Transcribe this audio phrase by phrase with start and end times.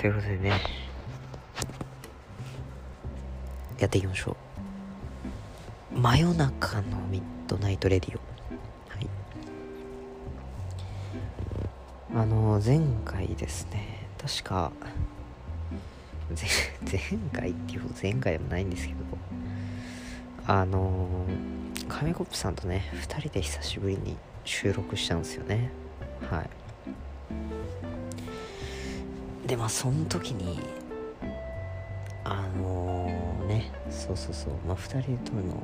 [0.00, 0.52] ということでね。
[3.78, 4.34] やっていきましょ
[5.94, 6.00] う。
[6.00, 8.20] 真夜中の midnight radio。
[8.88, 9.06] はい。
[12.14, 14.08] あの前回ですね。
[14.16, 14.72] 確か
[16.32, 19.00] 前回っていう前回でもないんですけど。
[20.46, 21.26] あの
[21.90, 25.70] 紙コップさんとね2人で久しぶりに収録したんですよね。
[26.30, 26.50] はい。
[29.50, 30.60] でまあその時に
[32.22, 35.60] あのー、ねそうそうそうまあ2人で撮るの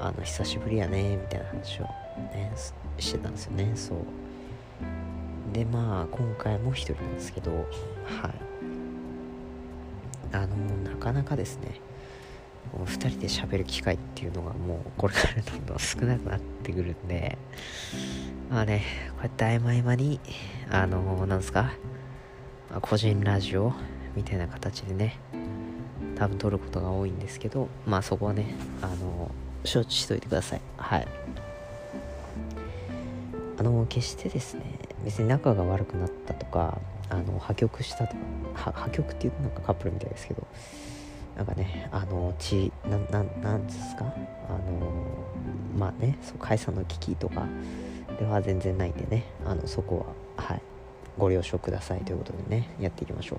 [0.00, 2.52] あの久しぶりやねみたいな話をね
[2.98, 3.98] してたんですよねそう。
[5.52, 7.64] でまあ今回も1人なんですけどはい。
[10.30, 11.80] あの、なかなかですね
[12.76, 17.38] 2人で喋る機会っていうのがもうこれからどんどん少なくなってくるんで
[18.50, 18.82] まあね
[19.12, 20.20] こうやって合間合間に
[20.70, 21.70] あのー、なんですか
[22.82, 23.72] 個人ラジオ
[24.14, 25.16] みたいな形でね
[26.16, 29.30] 多分撮ることが多いんですけどまあそこはねあの
[29.64, 30.60] 承知しといてください。
[30.76, 31.08] はい。
[33.58, 34.62] あの決してですね
[35.04, 36.78] 別に仲が悪くなったとか
[37.10, 38.14] あの破局したと
[38.54, 40.46] か破局っていうとなんかカップルみたいですけど
[41.36, 44.04] なんかねあのちなななんですか？
[44.48, 44.92] あの
[45.76, 47.46] まあねそう解散の危機とか
[48.20, 50.44] では全然ないんでねあのそこは。
[50.44, 50.62] はい。
[51.18, 53.38] ご了承くださいということでねやっていきましょう。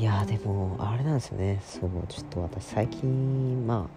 [0.00, 1.60] いやでもあれなんですよね。
[1.66, 3.88] そうちょっと私最近ま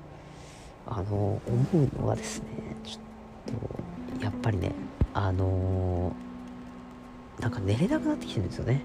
[0.88, 2.48] ああの思うのはですね
[2.84, 4.72] ちょっとやっぱりね
[5.14, 8.82] あのー、なんか寝れなくなってきてるんですよね。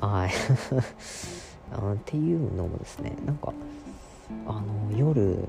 [0.00, 0.30] はい。
[1.72, 3.52] あっていうのもですねなんか
[4.46, 5.48] あの夜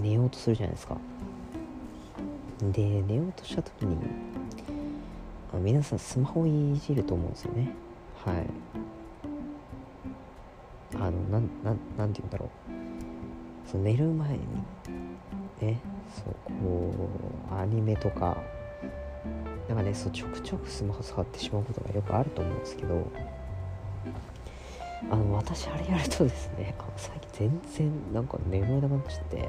[0.00, 0.96] 寝ようとするじゃないですか。
[2.62, 3.96] で寝ようとした時に
[5.58, 7.70] 皆さんスマホいじると思うんですよね。
[8.24, 8.46] はい。
[10.94, 12.48] あのなななんて言うんだろう。
[13.70, 14.38] そう寝る前に。
[15.60, 15.80] ね。
[16.14, 16.94] そうこ
[17.50, 18.36] うアニメとか。
[19.68, 23.06] なんかねそうちょくちょくスマホ触ってしまうことがよくあると思うんですけど。
[25.10, 29.48] あの私あれやるとですねあ最近全然なんか眠れなくなっちゃって。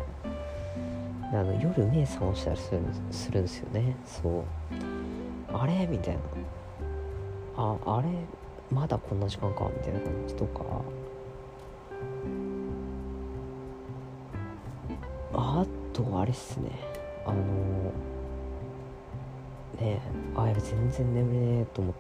[1.34, 3.96] あの夜目覚ましたりするするんですよね。
[4.06, 4.93] そう。
[5.54, 5.88] あれ？
[5.88, 6.22] みたいな。
[7.56, 8.08] ああれ？
[8.72, 9.70] まだこんな時間か？
[9.76, 10.36] みたいな感じ。
[10.36, 10.64] とか？
[15.36, 16.72] あとあれっすね。
[17.26, 17.36] あの
[19.80, 20.02] ね
[20.36, 21.94] あやべ全然眠れねえと思っ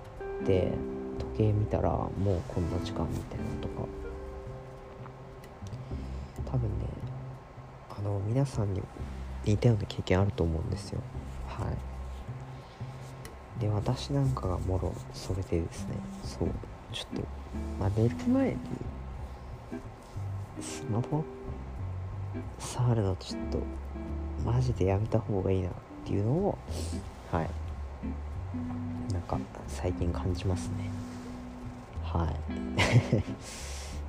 [0.46, 0.72] て
[1.18, 3.86] 時計見たらもうこんな時間みたいなとか。
[6.52, 6.86] 多分ね
[7.90, 8.81] あの皆さんに
[9.46, 11.02] 似たような経験あると思うんですよ。
[11.47, 11.93] はい。
[13.63, 16.50] で私なんかがもろそれでですねそう
[16.91, 17.22] ちょっと
[17.79, 18.57] まあ寝る前に
[20.59, 21.24] スマホ
[22.59, 23.59] 触るのちょっと
[24.46, 25.72] マジでやめた方がいいなっ
[26.06, 26.57] ていうのを
[27.31, 27.50] はい。
[29.13, 30.91] なんか最近感じますね。
[32.03, 32.31] は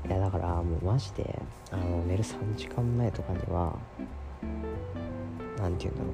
[0.04, 0.08] い。
[0.08, 1.40] いやだからもうマジで
[1.70, 3.72] あの寝る3時間前とかには
[5.58, 6.10] 何て言うんだろ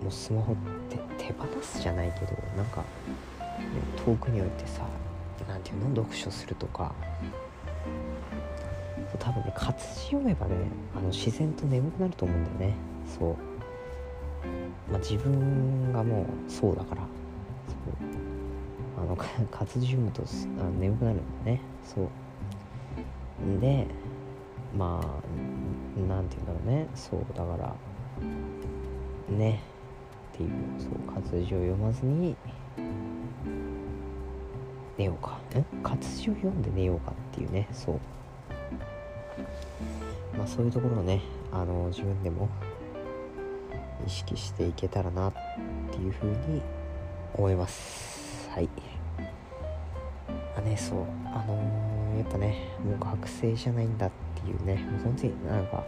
[0.00, 0.04] う。
[0.04, 0.83] もうスマホって
[1.18, 2.86] 手放すじゃないけどなんか、ね、
[4.04, 4.86] 遠くに置いてさ
[5.48, 6.94] 何て言うの読書するとか。
[9.18, 10.54] 多分ね活字読めばね
[10.94, 12.76] あの自然と眠くなると思うんだよね。
[13.18, 13.36] そう。
[14.90, 17.02] まあ自分がもうそうだから。
[17.02, 17.06] そ
[19.00, 19.02] う。
[19.02, 19.16] あの
[19.50, 20.22] 活字読むと
[20.58, 21.60] あの眠くなるんだよね。
[21.84, 22.08] そう。
[23.60, 23.86] で
[24.76, 25.06] まあ
[26.08, 26.88] 何て言うんだろうね。
[26.94, 27.74] そうだから
[29.36, 29.73] ね。
[30.36, 32.36] ていうそう活字を読まずに
[34.98, 35.38] 寝ようか。
[35.82, 37.68] 活字を読んで寝ようかっていうね。
[37.72, 38.00] そう。
[40.36, 41.20] まあそういうところをね
[41.52, 42.48] あの自分でも
[44.06, 45.32] 意識していけたらなっ
[45.90, 46.62] ていうふうに
[47.34, 48.48] 思います。
[48.50, 48.68] はい。
[50.56, 50.98] あねそう。
[51.26, 55.84] あのー、やっぱねもう学生じゃないんだってていうねもう本当になんか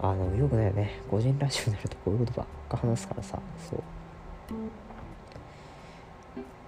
[0.00, 1.00] あのよくないよね。
[1.10, 3.38] 個人ラジオになるとこういうことばっか話すからさ。
[3.70, 3.82] そう。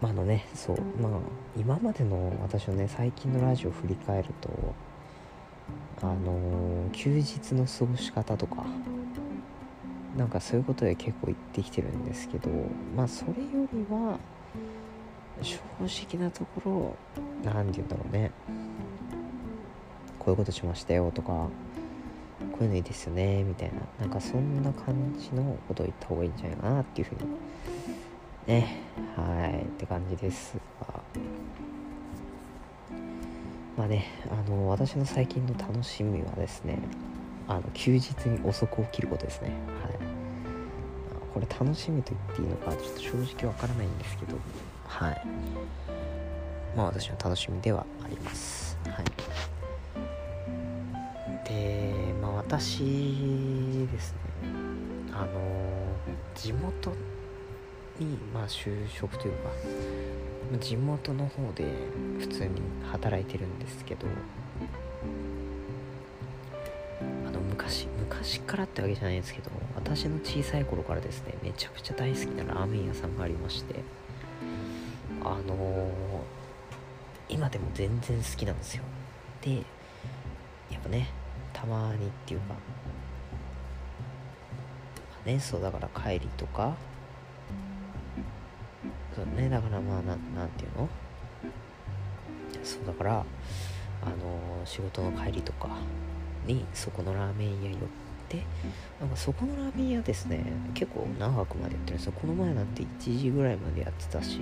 [0.01, 0.77] まあのねそう。
[1.01, 1.13] まあ
[1.57, 4.51] 今までの私のね最近のラジオを振り返ると
[6.03, 8.65] あのー、休日の過ごし方とか
[10.17, 12.51] なんかそういうことで結構言ってきてるんですけど
[12.95, 14.19] まあそれよりは
[15.43, 16.97] 正直なとこ
[17.45, 18.31] ろ何て言うんだろうね。
[20.27, 21.51] こういうことしましたよとかこ
[22.61, 23.77] ういうのいいですよねみたいな。
[24.01, 27.21] なんかそんな感じのことを言った方がいいんじゃないかなっていうふうに
[28.49, 28.81] ね。
[29.15, 29.63] はい。
[29.63, 31.01] って感じですが。
[33.79, 36.79] まあねあの私の最近の楽しみはですね
[37.47, 39.51] あの休日に遅く起きることですね。
[39.81, 39.93] はい。
[41.33, 44.37] これ楽しみと言っていいのかちょっと正直わからないんですけど。
[44.89, 45.23] はい。
[46.77, 48.77] まあ私の楽しみではあります。
[48.87, 49.56] はい。
[51.49, 52.79] でまあ私
[53.91, 54.19] ですね
[55.13, 55.27] あの
[56.35, 56.93] 地元
[57.99, 59.51] にまあ就職というか
[60.61, 61.65] 地元の方で
[62.19, 62.61] 普通に
[62.91, 64.07] 働いてるんですけど
[67.27, 73.83] あの昔昔からってわけじゃないんですけど私の小さい頃からですねめちゃくちゃ大好きなラーメン屋さんがありまして
[75.25, 75.91] あの、
[77.29, 78.85] 今でも全然好きなんですよ。
[79.43, 79.57] で
[80.71, 81.09] やっぱね
[81.57, 82.55] たまにっていうか。
[85.25, 86.75] ねそうだから帰りとか。
[89.15, 90.89] そうねだからまあななんていうの？
[92.63, 93.25] そうだから
[94.03, 95.71] あの仕事の帰りとか
[96.47, 97.81] にそこのラーメン屋寄っ
[98.29, 98.45] て
[99.01, 100.45] なんかそこのラーメン屋ですね
[100.75, 102.13] 結構長くまでやってるんですよ。
[102.13, 104.41] この前なんて1時ぐらいまでやってたし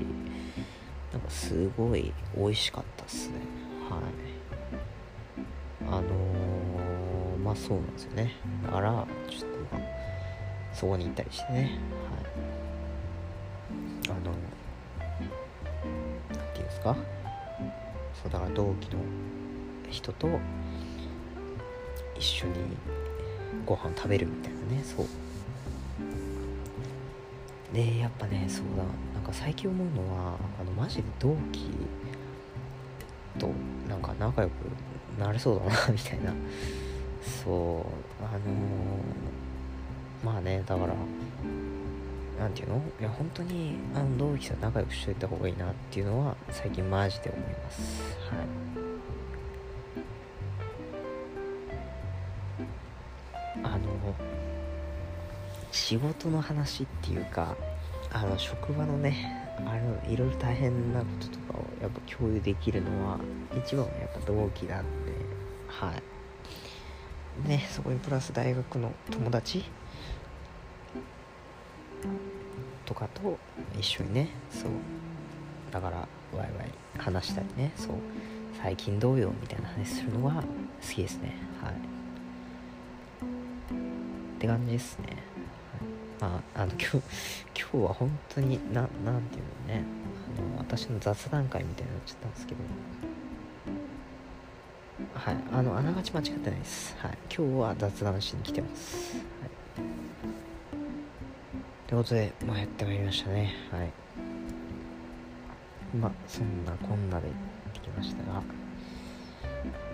[1.12, 3.34] なんかすごい美味しかったっすね。
[3.88, 4.02] はい。
[5.86, 6.02] あの、
[7.54, 8.32] そうなんですよね。
[8.64, 9.82] だからちょっとまあ
[10.74, 11.60] そこに行ったりしてね。
[11.60, 11.70] はい。
[14.10, 14.38] あの何て
[16.54, 16.96] 言うんですか？
[18.22, 18.98] そうだから同期の
[19.90, 20.28] 人と
[22.16, 22.54] 一緒に
[23.64, 24.84] ご飯食べるみたいなね。
[24.84, 25.06] そう。
[27.72, 28.84] でやっぱねそうだ。
[29.14, 31.70] なんか最近思うのはあのマジで同期
[33.38, 33.50] と
[33.88, 34.52] なんか仲良く
[35.18, 36.34] なれそうだなみたいな。
[37.44, 40.94] そうあのー、まあねだから
[42.40, 42.82] 何て言うの？
[43.00, 48.02] いや本当にあの同期さん仲良くしといた方がいいなっていうのは最近マジで思います。
[48.30, 48.46] はい。
[55.70, 57.54] 仕事の話っていうか
[58.10, 63.18] あの職場のねあのいろいろ大変なこととかをやっぱ共有できるのは
[63.54, 65.12] 一番はやっぱ同期なんで
[65.66, 66.02] はい
[67.46, 69.64] ねそこにプラス大学の友達？
[72.86, 73.38] とかと
[73.78, 74.70] 一緒にねそう。
[75.70, 77.96] だからワイワイ話したりねそう。
[78.62, 80.42] 最近どうよみたいな話するのは好
[80.88, 81.36] きですね。
[81.62, 81.72] はい。
[81.72, 81.76] っ
[84.38, 85.06] て感じですね。
[86.20, 86.30] はい。
[86.32, 86.96] まあ、あの今日
[87.58, 89.82] 今日は本当にななんていうのね。
[90.38, 92.60] あの私の雑談会みたいになっちゃったんですけど。
[95.24, 95.36] はい。
[95.54, 96.94] あのあながち間違ってないです。
[96.98, 97.16] はい。
[97.34, 99.16] 今日は雑談しに来てます。
[99.16, 99.50] はい。
[101.88, 103.54] ということでまあやってまいりましたね。
[103.72, 103.90] はい。
[105.96, 108.42] まあそんなこんなで行ってきましたが。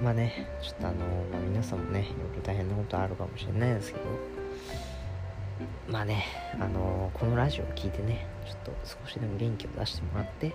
[0.02, 0.96] まあねちょっとあの、
[1.30, 4.04] まあ、皆さんもねいろいろ大変なことあるかもしれないですけど。
[5.88, 6.24] まあね、
[6.58, 8.72] あの、このラジオを聞いてね、ちょっと
[9.04, 10.54] 少しでも元気を出してもらって、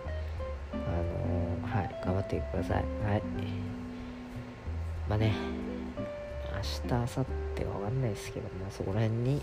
[0.73, 2.83] あの、はい、頑張ってください。
[3.05, 3.84] はい。
[5.07, 5.33] まあね、
[6.51, 7.07] 明日、明後
[7.55, 9.41] 日は分かんないですけど、まあそこら辺に、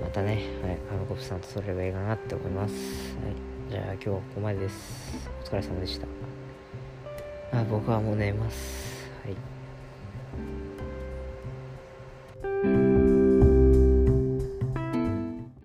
[0.00, 0.28] またね、
[0.62, 3.14] はい、あのコプさんと撮ればいいかなって思います。
[3.16, 3.70] はい。
[3.70, 5.28] じゃあ今日はここまでです。
[5.44, 6.06] お疲れ様でした。
[7.52, 9.10] あ僕はもう寝ます。
[9.22, 9.59] はい。